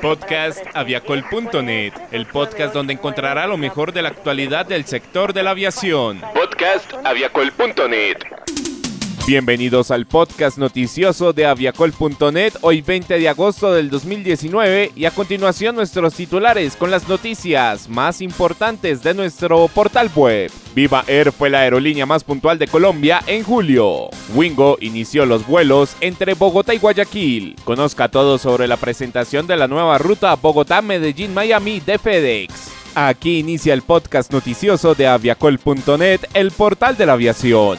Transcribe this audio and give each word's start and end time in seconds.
Podcast 0.00 0.64
aviacol.net, 0.74 1.92
el 2.10 2.26
podcast 2.26 2.74
donde 2.74 2.94
encontrará 2.94 3.46
lo 3.46 3.56
mejor 3.56 3.92
de 3.92 4.02
la 4.02 4.08
actualidad 4.08 4.66
del 4.66 4.84
sector 4.86 5.32
de 5.32 5.42
la 5.42 5.50
aviación. 5.50 6.20
Podcast 6.34 6.92
aviacol.net. 7.04 8.39
Bienvenidos 9.26 9.90
al 9.90 10.06
podcast 10.06 10.58
noticioso 10.58 11.32
de 11.32 11.46
aviacol.net, 11.46 12.54
hoy 12.62 12.80
20 12.80 13.18
de 13.18 13.28
agosto 13.28 13.72
del 13.72 13.88
2019 13.88 14.92
y 14.96 15.04
a 15.04 15.12
continuación 15.12 15.76
nuestros 15.76 16.14
titulares 16.14 16.74
con 16.74 16.90
las 16.90 17.06
noticias 17.06 17.88
más 17.88 18.22
importantes 18.22 19.02
de 19.02 19.14
nuestro 19.14 19.68
portal 19.68 20.10
web. 20.16 20.50
Viva 20.74 21.04
Air 21.06 21.30
fue 21.32 21.50
la 21.50 21.60
aerolínea 21.60 22.06
más 22.06 22.24
puntual 22.24 22.58
de 22.58 22.66
Colombia 22.66 23.22
en 23.26 23.44
julio. 23.44 24.08
Wingo 24.34 24.78
inició 24.80 25.26
los 25.26 25.46
vuelos 25.46 25.94
entre 26.00 26.34
Bogotá 26.34 26.74
y 26.74 26.78
Guayaquil. 26.78 27.56
Conozca 27.64 28.08
todo 28.08 28.38
sobre 28.38 28.66
la 28.66 28.78
presentación 28.78 29.46
de 29.46 29.56
la 29.56 29.68
nueva 29.68 29.98
ruta 29.98 30.34
Bogotá-Medellín-Miami 30.34 31.80
de 31.80 31.98
FedEx. 31.98 32.70
Aquí 32.94 33.38
inicia 33.38 33.74
el 33.74 33.82
podcast 33.82 34.32
noticioso 34.32 34.94
de 34.94 35.06
aviacol.net, 35.06 36.22
el 36.34 36.50
portal 36.50 36.96
de 36.96 37.06
la 37.06 37.12
aviación. 37.12 37.78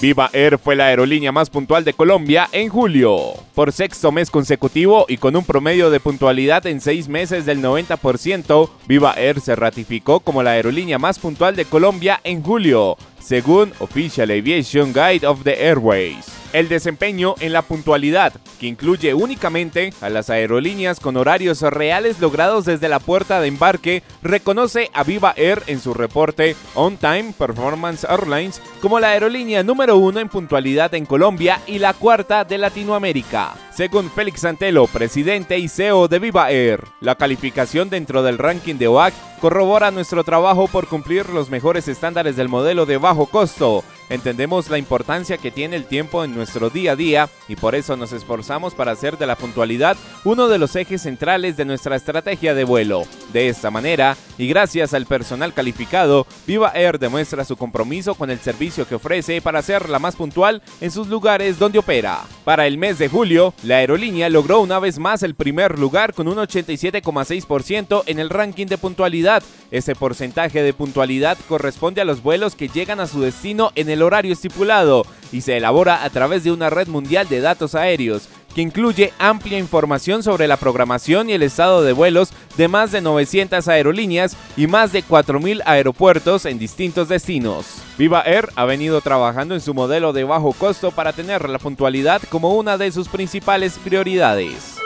Viva 0.00 0.28
Air 0.34 0.58
fue 0.58 0.76
la 0.76 0.86
aerolínea 0.86 1.32
más 1.32 1.48
puntual 1.48 1.82
de 1.82 1.94
Colombia 1.94 2.50
en 2.52 2.68
julio. 2.68 3.32
Por 3.54 3.72
sexto 3.72 4.12
mes 4.12 4.30
consecutivo 4.30 5.06
y 5.08 5.16
con 5.16 5.34
un 5.36 5.44
promedio 5.44 5.88
de 5.88 6.00
puntualidad 6.00 6.66
en 6.66 6.82
seis 6.82 7.08
meses 7.08 7.46
del 7.46 7.62
90%, 7.62 8.68
Viva 8.86 9.14
Air 9.16 9.40
se 9.40 9.56
ratificó 9.56 10.20
como 10.20 10.42
la 10.42 10.50
aerolínea 10.50 10.98
más 10.98 11.18
puntual 11.18 11.56
de 11.56 11.64
Colombia 11.64 12.20
en 12.24 12.42
julio, 12.42 12.98
según 13.18 13.72
Official 13.78 14.30
Aviation 14.30 14.92
Guide 14.92 15.26
of 15.26 15.44
the 15.44 15.66
Airways 15.66 16.35
el 16.56 16.70
desempeño 16.70 17.34
en 17.40 17.52
la 17.52 17.60
puntualidad, 17.60 18.32
que 18.58 18.66
incluye 18.66 19.12
únicamente 19.12 19.92
a 20.00 20.08
las 20.08 20.30
aerolíneas 20.30 21.00
con 21.00 21.18
horarios 21.18 21.60
reales 21.60 22.18
logrados 22.18 22.64
desde 22.64 22.88
la 22.88 22.98
puerta 22.98 23.42
de 23.42 23.48
embarque, 23.48 24.02
reconoce 24.22 24.90
a 24.94 25.04
Viva 25.04 25.34
Air 25.36 25.62
en 25.66 25.80
su 25.80 25.92
reporte 25.92 26.56
On 26.74 26.96
Time 26.96 27.34
Performance 27.36 28.06
Airlines 28.08 28.62
como 28.80 28.98
la 29.00 29.10
aerolínea 29.10 29.62
número 29.62 29.98
uno 29.98 30.18
en 30.18 30.30
puntualidad 30.30 30.94
en 30.94 31.04
Colombia 31.04 31.60
y 31.66 31.78
la 31.78 31.92
cuarta 31.92 32.44
de 32.44 32.56
Latinoamérica. 32.56 33.65
Según 33.76 34.10
Félix 34.10 34.40
Santelo, 34.40 34.86
presidente 34.86 35.58
y 35.58 35.68
CEO 35.68 36.08
de 36.08 36.18
Viva 36.18 36.50
Air, 36.50 36.82
la 37.02 37.16
calificación 37.16 37.90
dentro 37.90 38.22
del 38.22 38.38
ranking 38.38 38.76
de 38.76 38.88
OAC 38.88 39.12
corrobora 39.38 39.90
nuestro 39.90 40.24
trabajo 40.24 40.66
por 40.66 40.86
cumplir 40.86 41.28
los 41.28 41.50
mejores 41.50 41.86
estándares 41.86 42.36
del 42.36 42.48
modelo 42.48 42.86
de 42.86 42.96
bajo 42.96 43.26
costo 43.26 43.84
Entendemos 44.08 44.70
la 44.70 44.78
importancia 44.78 45.36
que 45.36 45.50
tiene 45.50 45.74
el 45.74 45.84
tiempo 45.84 46.22
en 46.22 46.34
nuestro 46.34 46.70
día 46.70 46.92
a 46.92 46.96
día 46.96 47.28
y 47.48 47.56
por 47.56 47.74
eso 47.74 47.96
nos 47.96 48.12
esforzamos 48.12 48.74
para 48.74 48.92
hacer 48.92 49.18
de 49.18 49.26
la 49.26 49.34
puntualidad 49.34 49.96
uno 50.24 50.48
de 50.48 50.58
los 50.58 50.76
ejes 50.76 51.02
centrales 51.02 51.56
de 51.56 51.64
nuestra 51.64 51.96
estrategia 51.96 52.54
de 52.54 52.64
vuelo. 52.64 53.02
De 53.32 53.48
esta 53.48 53.70
manera, 53.70 54.16
y 54.38 54.46
gracias 54.46 54.94
al 54.94 55.06
personal 55.06 55.52
calificado, 55.52 56.26
Viva 56.46 56.70
Air 56.74 57.00
demuestra 57.00 57.44
su 57.44 57.56
compromiso 57.56 58.14
con 58.14 58.30
el 58.30 58.38
servicio 58.38 58.86
que 58.86 58.94
ofrece 58.94 59.40
para 59.40 59.62
ser 59.62 59.88
la 59.88 59.98
más 59.98 60.14
puntual 60.14 60.62
en 60.80 60.92
sus 60.92 61.08
lugares 61.08 61.58
donde 61.58 61.80
opera. 61.80 62.20
Para 62.44 62.68
el 62.68 62.78
mes 62.78 62.98
de 62.98 63.08
julio, 63.08 63.54
la 63.66 63.78
aerolínea 63.78 64.28
logró 64.28 64.60
una 64.60 64.78
vez 64.78 65.00
más 65.00 65.24
el 65.24 65.34
primer 65.34 65.78
lugar 65.78 66.14
con 66.14 66.28
un 66.28 66.36
87,6% 66.36 68.04
en 68.06 68.20
el 68.20 68.30
ranking 68.30 68.66
de 68.66 68.78
puntualidad. 68.78 69.42
Ese 69.72 69.96
porcentaje 69.96 70.62
de 70.62 70.72
puntualidad 70.72 71.36
corresponde 71.48 72.00
a 72.00 72.04
los 72.04 72.22
vuelos 72.22 72.54
que 72.54 72.68
llegan 72.68 73.00
a 73.00 73.08
su 73.08 73.20
destino 73.20 73.72
en 73.74 73.90
el 73.90 74.02
horario 74.02 74.32
estipulado 74.32 75.04
y 75.32 75.40
se 75.40 75.56
elabora 75.56 76.04
a 76.04 76.10
través 76.10 76.44
de 76.44 76.52
una 76.52 76.70
red 76.70 76.86
mundial 76.86 77.28
de 77.28 77.40
datos 77.40 77.74
aéreos 77.74 78.28
que 78.54 78.62
incluye 78.62 79.12
amplia 79.18 79.58
información 79.58 80.22
sobre 80.22 80.46
la 80.46 80.56
programación 80.56 81.28
y 81.28 81.34
el 81.34 81.42
estado 81.42 81.82
de 81.82 81.92
vuelos 81.92 82.30
de 82.56 82.68
más 82.68 82.92
de 82.92 83.00
900 83.00 83.66
aerolíneas 83.68 84.36
y 84.56 84.66
más 84.66 84.92
de 84.92 85.04
4.000 85.04 85.62
aeropuertos 85.64 86.44
en 86.46 86.58
distintos 86.58 87.08
destinos. 87.08 87.66
Viva 87.98 88.22
Air 88.22 88.48
ha 88.56 88.64
venido 88.64 89.00
trabajando 89.00 89.54
en 89.54 89.60
su 89.60 89.74
modelo 89.74 90.12
de 90.12 90.24
bajo 90.24 90.52
costo 90.52 90.90
para 90.90 91.12
tener 91.12 91.48
la 91.48 91.58
puntualidad 91.58 92.22
como 92.28 92.54
una 92.54 92.76
de 92.78 92.92
sus 92.92 93.08
principales 93.08 93.78
prioridades. 93.82 94.76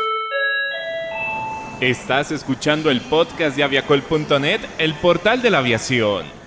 Estás 1.81 2.31
escuchando 2.31 2.91
el 2.91 3.01
podcast 3.01 3.57
de 3.57 3.65
aviacol.net, 3.65 4.61
el 4.79 4.95
portal 4.95 5.41
de 5.41 5.51
la 5.51 5.59
aviación. 5.59 6.40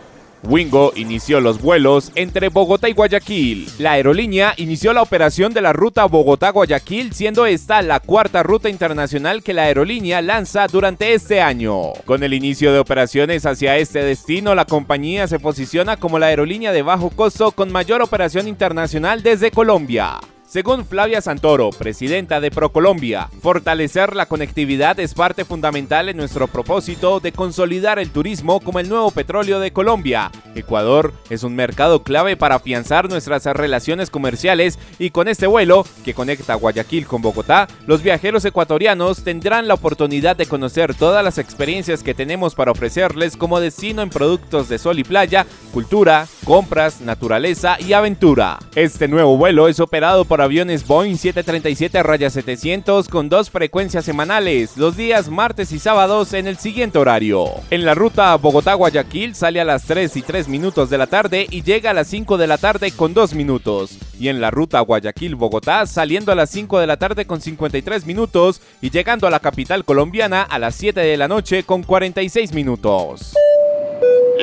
Wingo 0.46 0.92
inició 0.96 1.40
los 1.40 1.62
vuelos 1.62 2.12
entre 2.16 2.50
Bogotá 2.50 2.90
y 2.90 2.94
Guayaquil. 2.94 3.70
La 3.80 3.94
aerolínea 3.94 4.54
inició 4.58 4.92
la 4.92 5.02
operación 5.02 5.54
de 5.54 5.62
la 5.62 5.72
ruta 5.72 6.06
Bogotá-Guayaquil, 6.06 7.14
siendo 7.14 7.46
esta 7.46 7.82
la 7.82 8.00
cuarta 8.00 8.44
ruta 8.44 8.70
internacional 8.70 9.42
que 9.42 9.54
la 9.54 9.64
aerolínea 9.64 10.22
lanza 10.22 10.68
durante 10.68 11.14
este 11.14 11.42
año. 11.42 11.94
Con 12.06 12.24
el 12.24 12.34
inicio 12.34 12.74
de 12.74 12.80
operaciones 12.80 13.46
hacia 13.46 13.78
este 13.78 14.04
destino, 14.04 14.54
la 14.54 14.66
compañía 14.66 15.28
se 15.28 15.40
posiciona 15.40 15.98
como 15.98 16.20
la 16.20 16.28
aerolínea 16.28 16.74
de 16.74 16.82
bajo 16.82 17.10
costo 17.10 17.52
con 17.52 17.72
mayor 17.72 18.02
operación 18.02 18.48
internacional 18.48 19.24
desde 19.24 19.52
Colombia. 19.52 20.20
Según 20.54 20.86
Flavia 20.86 21.20
Santoro, 21.20 21.72
presidenta 21.72 22.40
de 22.40 22.52
ProColombia, 22.52 23.28
fortalecer 23.42 24.16
la 24.16 24.28
conectividad 24.28 25.00
es 25.00 25.16
parte 25.16 25.46
fundamental 25.46 26.10
en 26.10 26.18
nuestro 26.18 26.48
propósito 26.48 27.20
de 27.20 27.32
consolidar 27.32 27.98
el 27.98 28.12
turismo 28.12 28.60
como 28.60 28.80
el 28.80 28.88
nuevo 28.88 29.10
petróleo 29.10 29.60
de 29.60 29.74
Colombia. 29.74 30.30
Ecuador 30.54 31.12
es 31.32 31.42
un 31.42 31.56
mercado 31.56 32.04
clave 32.04 32.38
para 32.38 32.54
afianzar 32.54 33.10
nuestras 33.10 33.46
relaciones 33.46 34.12
comerciales 34.12 34.78
y 35.00 35.10
con 35.10 35.28
este 35.28 35.48
vuelo, 35.48 35.88
que 36.06 36.14
conecta 36.14 36.54
Guayaquil 36.54 37.08
con 37.08 37.24
Bogotá, 37.24 37.68
los 37.88 38.04
viajeros 38.04 38.46
ecuatorianos 38.46 39.24
tendrán 39.24 39.68
la 39.68 39.74
oportunidad 39.74 40.36
de 40.36 40.46
conocer 40.46 40.94
todas 40.94 41.24
las 41.24 41.40
experiencias 41.40 42.04
que 42.04 42.14
tenemos 42.14 42.54
para 42.54 42.74
ofrecerles 42.74 43.38
como 43.38 43.60
destino 43.60 44.04
en 44.04 44.12
productos 44.12 44.70
de 44.70 44.78
sol 44.78 45.00
y 45.00 45.04
playa, 45.04 45.48
cultura, 45.74 46.28
compras, 46.46 47.02
naturaleza 47.02 47.78
y 47.80 47.94
aventura. 47.94 48.60
Este 48.76 49.08
nuevo 49.08 49.36
vuelo 49.36 49.68
es 49.68 49.80
operado 49.80 50.26
por 50.26 50.43
aviones 50.44 50.86
Boeing 50.86 51.16
737-700 51.16 53.10
con 53.10 53.30
dos 53.30 53.50
frecuencias 53.50 54.06
semanales, 54.06 54.78
los 54.78 54.96
días 54.96 55.30
martes 55.30 55.72
y 55.72 55.80
sábados 55.80 56.34
en 56.34 56.48
el 56.48 56.58
siguiente 56.58 57.00
horario. 57.00 57.46
En 57.72 57.86
la 57.86 57.96
ruta 57.96 58.36
Bogotá-Guayaquil 58.38 59.34
sale 59.36 59.62
a 59.62 59.66
las 59.66 59.86
3 59.86 60.16
y 60.18 60.22
3 60.22 60.48
minutos 60.48 60.90
de 60.90 60.98
la 60.98 61.08
tarde 61.08 61.48
y 61.50 61.64
llega 61.64 61.92
a 61.92 61.94
las 61.94 62.08
5 62.08 62.38
de 62.38 62.48
la 62.48 62.58
tarde 62.58 62.92
con 62.92 63.14
2 63.14 63.34
minutos. 63.34 63.98
Y 64.20 64.28
en 64.28 64.42
la 64.42 64.52
ruta 64.52 64.82
Guayaquil-Bogotá 64.82 65.86
saliendo 65.88 66.32
a 66.32 66.36
las 66.36 66.50
5 66.52 66.80
de 66.80 66.88
la 66.88 66.98
tarde 66.98 67.26
con 67.26 67.42
53 67.42 68.06
minutos 68.06 68.62
y 68.82 68.90
llegando 68.90 69.26
a 69.28 69.32
la 69.32 69.40
capital 69.40 69.86
colombiana 69.86 70.44
a 70.44 70.60
las 70.60 70.76
7 70.76 71.00
de 71.00 71.18
la 71.18 71.28
noche 71.28 71.64
con 71.64 71.84
46 71.84 72.54
minutos. 72.54 73.34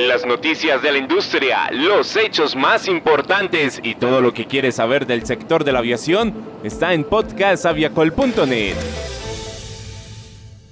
Las 0.07 0.25
noticias 0.25 0.81
de 0.81 0.91
la 0.91 0.97
industria, 0.97 1.69
los 1.71 2.15
hechos 2.15 2.55
más 2.55 2.87
importantes 2.87 3.79
y 3.83 3.93
todo 3.93 4.19
lo 4.19 4.33
que 4.33 4.47
quieres 4.47 4.75
saber 4.75 5.05
del 5.05 5.27
sector 5.27 5.63
de 5.63 5.73
la 5.73 5.79
aviación 5.79 6.33
está 6.63 6.93
en 6.93 7.03
podcastaviacol.net. 7.03 8.75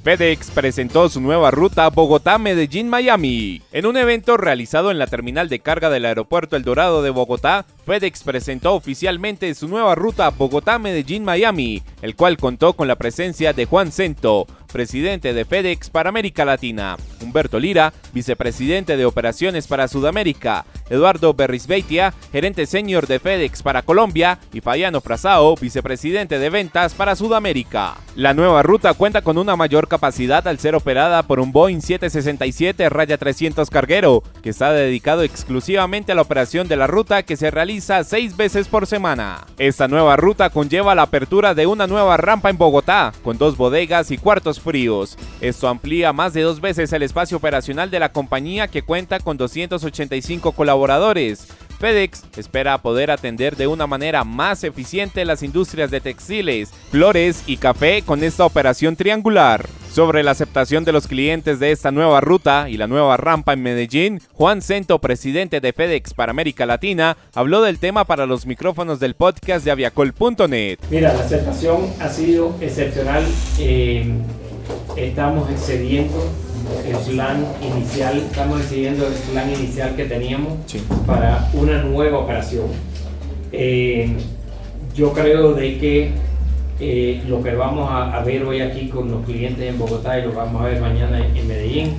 FedEx 0.04 0.50
presentó 0.50 1.10
su 1.10 1.22
nueva 1.22 1.52
ruta 1.52 1.88
Bogotá-Medellín-Miami. 1.90 3.62
En 3.72 3.86
un 3.86 3.98
evento 3.98 4.38
realizado 4.38 4.90
en 4.90 4.98
la 4.98 5.06
terminal 5.06 5.50
de 5.50 5.60
carga 5.60 5.90
del 5.90 6.06
aeropuerto 6.06 6.56
El 6.56 6.64
Dorado 6.64 7.04
de 7.04 7.12
Bogotá, 7.12 7.66
FedEx 7.86 8.24
presentó 8.24 8.74
oficialmente 8.74 9.54
su 9.54 9.68
nueva 9.68 9.94
ruta 9.94 10.32
Bogotá-Medellín-Miami, 10.32 11.84
el 12.02 12.16
cual 12.16 12.38
contó 12.38 12.74
con 12.74 12.88
la 12.88 12.96
presencia 12.96 13.54
de 13.54 13.66
Juan 13.66 13.92
Cento, 13.92 14.48
presidente 14.72 15.34
de 15.34 15.46
FedEx 15.46 15.90
para 15.90 16.10
América 16.10 16.46
Latina, 16.46 16.98
Humberto 17.22 17.60
Lira, 17.60 17.94
vicepresidente 18.14 18.98
de 18.98 19.06
operaciones 19.06 19.68
para 19.68 19.88
Sudamérica, 19.88 20.66
Eduardo 20.90 21.34
Berrisbeitia, 21.34 22.14
gerente 22.32 22.66
senior 22.66 23.08
de 23.08 23.20
FedEx 23.20 23.62
para 23.62 23.82
Colombia, 23.82 24.40
y 24.54 24.62
Fayano 24.62 25.02
Frazao, 25.02 25.56
vicepresidente 25.56 26.40
de 26.40 26.50
ventas 26.50 26.94
para 26.94 27.16
Sudamérica. 27.16 27.96
La 28.16 28.34
nueva 28.34 28.64
ruta 28.64 28.94
cuenta 28.94 29.22
con 29.22 29.38
una 29.38 29.56
mayor 29.56 29.88
capacidad 29.88 30.48
al 30.48 30.60
ser 30.60 30.76
operada 30.76 31.24
por 31.24 31.40
un 31.40 31.52
Boeing 31.52 31.80
767-300 31.80 33.70
carguero, 33.70 34.24
que 34.42 34.50
está 34.50 34.72
dedicado 34.72 35.24
exclusivamente 35.24 36.12
a 36.12 36.16
la 36.16 36.22
operación 36.22 36.68
de 36.68 36.76
la 36.76 36.88
ruta 36.88 37.24
que 37.24 37.38
se 37.38 37.52
realiza 37.52 38.04
seis 38.04 38.36
veces 38.36 38.68
por 38.68 38.88
semana. 38.88 39.46
Esta 39.58 39.88
nueva 39.88 40.16
ruta 40.16 40.50
conlleva 40.50 40.96
la 40.96 41.04
apertura 41.04 41.54
de 41.54 41.68
una 41.68 41.88
nueva 41.88 42.18
rampa 42.18 42.50
en 42.50 42.58
Bogotá, 42.58 43.14
con 43.24 43.38
dos 43.38 43.58
bodegas 43.58 44.12
y 44.12 44.18
cuartos 44.18 44.59
fríos. 44.60 45.18
Esto 45.42 45.68
amplía 45.68 46.14
más 46.14 46.34
de 46.34 46.42
dos 46.42 46.62
veces 46.62 46.92
el 46.94 47.04
espacio 47.04 47.38
operacional 47.38 47.90
de 47.92 48.00
la 48.00 48.12
compañía 48.12 48.68
que 48.68 48.82
cuenta 48.82 49.20
con 49.20 49.38
285 49.38 50.52
colaboradores. 50.54 51.48
FedEx 51.80 52.24
espera 52.36 52.78
poder 52.82 53.10
atender 53.10 53.56
de 53.56 53.68
una 53.68 53.88
manera 53.88 54.26
más 54.26 54.64
eficiente 54.66 55.24
las 55.24 55.44
industrias 55.44 55.90
de 55.90 56.02
textiles, 56.02 56.72
flores 56.92 57.44
y 57.48 57.58
café 57.58 58.02
con 58.02 58.24
esta 58.24 58.46
operación 58.46 58.96
triangular. 58.98 59.66
Sobre 59.92 60.22
la 60.22 60.32
aceptación 60.32 60.86
de 60.86 60.92
los 60.92 61.08
clientes 61.08 61.60
de 61.60 61.72
esta 61.72 61.92
nueva 61.92 62.22
ruta 62.22 62.70
y 62.70 62.78
la 62.78 62.86
nueva 62.86 63.18
rampa 63.18 63.54
en 63.54 63.64
Medellín, 63.64 64.22
Juan 64.34 64.62
Cento, 64.62 65.00
presidente 65.00 65.62
de 65.62 65.74
FedEx 65.74 66.14
para 66.14 66.32
América 66.32 66.66
Latina, 66.66 67.18
habló 67.34 67.62
del 67.62 67.80
tema 67.80 68.06
para 68.06 68.28
los 68.28 68.46
micrófonos 68.46 69.00
del 69.00 69.16
podcast 69.16 69.66
de 69.66 69.72
aviacol.net. 69.72 70.80
Mira, 70.92 71.14
la 71.14 71.22
aceptación 71.22 71.92
ha 72.00 72.10
sido 72.10 72.56
excepcional. 72.62 73.26
Eh, 73.58 74.14
estamos 74.96 75.50
excediendo 75.50 76.24
el 76.86 77.14
plan 77.14 77.46
inicial, 77.62 78.18
estamos 78.18 78.62
excediendo 78.62 79.08
el 79.08 79.14
plan 79.14 79.52
inicial 79.52 79.96
que 79.96 80.06
teníamos 80.06 80.54
para 81.06 81.50
una 81.54 81.82
nueva 81.84 82.20
operación. 82.20 82.68
Eh, 83.52 84.16
yo 84.96 85.14
creo 85.14 85.54
de 85.54 85.78
que 85.78 86.12
eh, 86.80 87.24
lo 87.28 87.42
que 87.42 87.54
vamos 87.56 87.90
a, 87.92 88.22
ver 88.24 88.44
hoy 88.44 88.62
aquí 88.62 88.88
con 88.88 89.10
los 89.12 89.26
clientes 89.26 89.68
en 89.68 89.78
Bogotá 89.78 90.20
y 90.20 90.24
lo 90.24 90.34
vamos 90.34 90.62
a 90.62 90.66
ver 90.66 90.82
mañana 90.82 91.26
en, 91.26 91.48
Medellín 91.48 91.94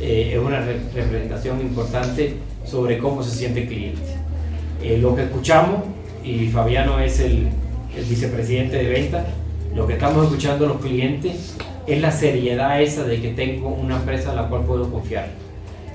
eh, 0.00 0.32
es 0.34 0.38
una 0.38 0.60
representación 0.60 1.60
importante 1.60 2.36
sobre 2.64 2.98
cómo 2.98 3.22
se 3.22 3.30
siente 3.30 3.62
el 3.62 3.68
cliente. 3.68 5.00
lo 5.00 5.14
que 5.14 5.22
escuchamos, 5.22 5.80
y 6.24 6.46
Fabiano 6.48 6.98
es 6.98 7.20
el, 7.20 7.48
el 7.96 8.04
vicepresidente 8.08 8.76
de 8.76 8.88
venta, 8.88 9.26
lo 9.74 9.86
que 9.86 9.94
estamos 9.94 10.24
escuchando 10.24 10.66
los 10.66 10.80
clientes 10.80 11.56
es 11.86 12.00
la 12.00 12.12
seriedad 12.12 12.80
esa 12.80 13.04
de 13.04 13.20
que 13.20 13.30
tengo 13.30 13.68
una 13.68 13.96
empresa 13.96 14.30
a 14.30 14.34
la 14.34 14.48
cual 14.48 14.62
puedo 14.62 14.90
confiar. 14.90 15.28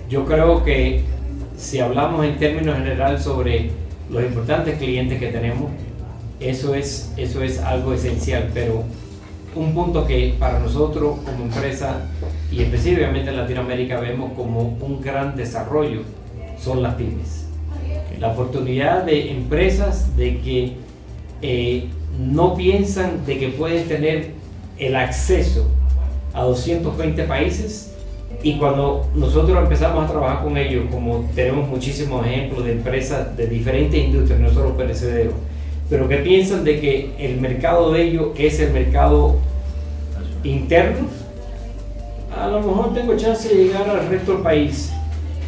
Yo 0.09 0.25
creo 0.25 0.63
que 0.63 1.03
si 1.57 1.79
hablamos 1.79 2.25
en 2.25 2.37
términos 2.37 2.77
general 2.77 3.19
sobre 3.19 3.71
los 4.09 4.23
importantes 4.23 4.77
clientes 4.77 5.19
que 5.19 5.27
tenemos, 5.27 5.71
eso 6.39 6.75
es, 6.75 7.13
eso 7.17 7.41
es 7.41 7.59
algo 7.59 7.93
esencial, 7.93 8.49
pero 8.53 8.83
un 9.55 9.73
punto 9.73 10.05
que 10.05 10.35
para 10.37 10.59
nosotros 10.59 11.19
como 11.25 11.45
empresa 11.45 12.01
y 12.51 12.61
específicamente 12.61 13.29
en 13.29 13.37
Latinoamérica 13.37 13.99
vemos 13.99 14.33
como 14.33 14.61
un 14.61 15.01
gran 15.01 15.35
desarrollo 15.35 16.01
son 16.57 16.83
las 16.83 16.95
pymes. 16.95 17.47
La 18.19 18.29
oportunidad 18.29 19.03
de 19.03 19.31
empresas 19.31 20.15
de 20.17 20.39
que 20.39 20.73
eh, 21.41 21.87
no 22.17 22.55
piensan 22.55 23.25
de 23.25 23.37
que 23.37 23.49
pueden 23.49 23.87
tener 23.87 24.31
el 24.77 24.95
acceso 24.95 25.67
a 26.33 26.43
220 26.43 27.23
países 27.23 27.93
y 28.41 28.57
cuando 28.57 29.07
nosotros 29.15 29.57
empezamos 29.57 30.05
a 30.05 30.11
trabajar 30.11 30.43
con 30.43 30.57
ellos, 30.57 30.85
como 30.89 31.25
tenemos 31.35 31.67
muchísimos 31.67 32.25
ejemplos 32.25 32.63
de 32.63 32.73
empresas 32.73 33.35
de 33.35 33.47
diferentes 33.47 33.99
industrias, 33.99 34.39
no 34.39 34.49
solo 34.49 34.77
perecederos, 34.77 35.33
pero 35.89 36.07
que 36.07 36.17
piensan 36.17 36.63
de 36.63 36.79
que 36.79 37.11
el 37.19 37.41
mercado 37.41 37.91
de 37.91 38.03
ellos 38.03 38.29
es 38.37 38.59
el 38.61 38.71
mercado 38.71 39.37
interno, 40.43 41.07
a 42.37 42.47
lo 42.47 42.61
mejor 42.61 42.93
tengo 42.93 43.17
chance 43.17 43.49
de 43.49 43.65
llegar 43.65 43.89
al 43.89 44.07
resto 44.07 44.33
del 44.33 44.41
país. 44.41 44.93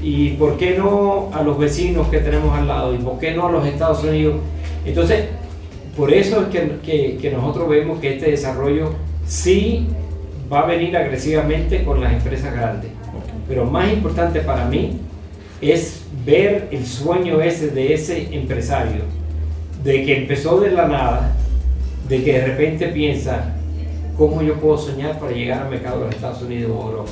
¿Y 0.04 0.31
por 0.31 0.57
qué 0.57 0.75
no 0.78 1.30
a 1.31 1.44
los 1.44 1.60
vecinos 1.60 2.07
que 2.07 2.19
tenemos 2.19 2.57
al 2.57 2.68
lado? 2.68 2.94
¿Y 2.94 2.98
por 2.98 3.19
qué 3.19 3.36
no 3.36 3.48
a 3.48 3.52
los 3.52 3.66
Estados 3.66 4.04
Unidos? 4.04 4.36
Entonces, 4.84 5.25
por 5.96 6.14
eso 6.14 6.42
es 6.42 6.48
que, 6.48 6.78
que, 6.84 7.18
que 7.18 7.32
nosotros 7.32 7.70
vemos 7.70 8.00
que 8.00 8.16
este 8.16 8.32
desarrollo 8.32 8.94
sí 9.26 9.88
va 10.52 10.62
a 10.62 10.66
venir 10.66 10.96
agresivamente 10.96 11.84
con 11.84 12.02
las 12.02 12.14
empresas 12.14 12.54
grandes. 12.54 12.92
Pero 13.48 13.66
más 13.66 13.92
importante 13.92 14.42
para 14.42 14.66
mí 14.66 15.00
es 15.62 16.04
ver 16.26 16.68
el 16.72 16.86
sueño 16.86 17.42
ese 17.42 17.70
de 17.70 17.94
ese 17.94 18.34
empresario, 18.34 19.04
de 19.84 20.04
que 20.04 20.18
empezó 20.18 20.60
de 20.60 20.72
la 20.72 20.88
nada, 20.88 21.36
de 22.08 22.24
que 22.24 22.34
de 22.34 22.46
repente 22.48 22.88
piensa, 22.88 23.56
¿cómo 24.18 24.42
yo 24.42 24.56
puedo 24.56 24.78
soñar 24.78 25.20
para 25.20 25.32
llegar 25.32 25.64
al 25.64 25.70
mercado 25.70 26.00
de 26.00 26.06
los 26.06 26.16
Estados 26.16 26.42
Unidos 26.42 26.72
o 26.74 26.90
Europa? 26.90 27.12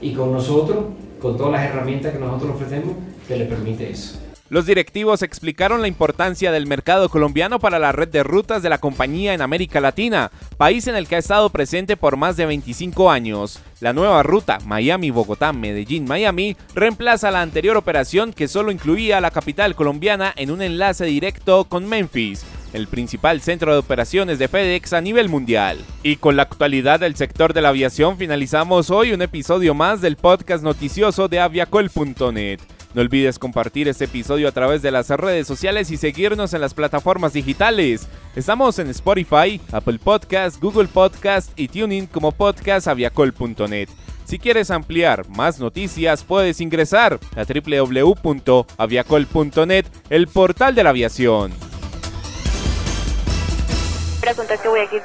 Y 0.00 0.12
con 0.12 0.32
nosotros, 0.32 0.84
con 1.20 1.36
todas 1.36 1.52
las 1.52 1.64
herramientas 1.64 2.12
que 2.12 2.18
nosotros 2.18 2.56
ofrecemos, 2.56 2.96
que 3.26 3.36
le 3.36 3.44
permite 3.44 3.90
eso. 3.90 4.18
Los 4.52 4.66
directivos 4.66 5.22
explicaron 5.22 5.80
la 5.80 5.88
importancia 5.88 6.52
del 6.52 6.66
mercado 6.66 7.08
colombiano 7.08 7.58
para 7.58 7.78
la 7.78 7.90
red 7.90 8.08
de 8.08 8.22
rutas 8.22 8.62
de 8.62 8.68
la 8.68 8.76
compañía 8.76 9.32
en 9.32 9.40
América 9.40 9.80
Latina, 9.80 10.30
país 10.58 10.86
en 10.88 10.94
el 10.94 11.08
que 11.08 11.16
ha 11.16 11.20
estado 11.20 11.48
presente 11.48 11.96
por 11.96 12.18
más 12.18 12.36
de 12.36 12.44
25 12.44 13.10
años. 13.10 13.60
La 13.80 13.94
nueva 13.94 14.22
ruta 14.22 14.58
Miami-Bogotá, 14.66 15.54
Medellín-Miami 15.54 16.54
reemplaza 16.74 17.30
la 17.30 17.40
anterior 17.40 17.78
operación 17.78 18.34
que 18.34 18.46
solo 18.46 18.70
incluía 18.70 19.22
la 19.22 19.30
capital 19.30 19.74
colombiana 19.74 20.34
en 20.36 20.50
un 20.50 20.60
enlace 20.60 21.06
directo 21.06 21.64
con 21.64 21.88
Memphis 21.88 22.44
el 22.74 22.88
principal 22.88 23.42
centro 23.42 23.72
de 23.72 23.78
operaciones 23.78 24.38
de 24.38 24.48
FedEx 24.48 24.94
a 24.94 25.00
nivel 25.02 25.28
mundial. 25.28 25.78
Y 26.02 26.16
con 26.16 26.36
la 26.36 26.44
actualidad 26.44 27.00
del 27.00 27.16
sector 27.16 27.52
de 27.52 27.60
la 27.60 27.68
aviación 27.68 28.16
finalizamos 28.16 28.90
hoy 28.90 29.12
un 29.12 29.20
episodio 29.20 29.74
más 29.74 30.00
del 30.00 30.16
podcast 30.16 30.64
noticioso 30.64 31.28
de 31.28 31.40
aviacol.net. 31.40 32.60
No 32.94 33.00
olvides 33.00 33.38
compartir 33.38 33.88
este 33.88 34.04
episodio 34.04 34.46
a 34.48 34.52
través 34.52 34.82
de 34.82 34.90
las 34.90 35.08
redes 35.08 35.46
sociales 35.46 35.90
y 35.90 35.96
seguirnos 35.96 36.52
en 36.52 36.60
las 36.60 36.74
plataformas 36.74 37.32
digitales. 37.32 38.06
Estamos 38.36 38.78
en 38.78 38.88
Spotify, 38.88 39.58
Apple 39.72 39.98
Podcast, 39.98 40.60
Google 40.60 40.88
Podcast 40.88 41.58
y 41.58 41.68
TuneIn 41.68 42.06
como 42.06 42.32
podcastaviacol.net. 42.32 43.88
Si 44.24 44.38
quieres 44.38 44.70
ampliar 44.70 45.26
más 45.28 45.58
noticias, 45.58 46.22
puedes 46.22 46.60
ingresar 46.60 47.18
a 47.34 47.44
www.aviacol.net, 47.44 49.86
el 50.10 50.28
portal 50.28 50.74
de 50.74 50.84
la 50.84 50.90
aviación. 50.90 51.54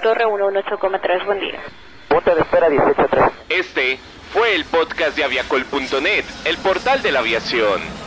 Torre 0.02 0.26
118,3, 0.26 1.26
buen 1.26 1.40
día. 1.40 1.62
De 2.10 2.18
espera 2.42 2.68
183. 2.68 3.24
Este 3.50 3.98
fue 4.34 4.56
el 4.56 4.66
podcast 4.66 5.16
de 5.16 5.24
aviacol.net, 5.24 6.26
el 6.46 6.58
portal 6.58 7.02
de 7.02 7.12
la 7.12 7.20
aviación. 7.20 8.07